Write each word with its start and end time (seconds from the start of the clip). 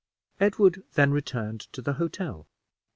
Edward 0.39 0.81
then 0.95 1.11
returned 1.11 1.59
to 1.73 1.79
the 1.79 1.93
hotel. 1.93 2.47